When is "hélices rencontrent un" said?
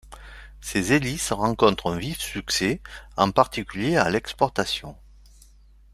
0.93-1.97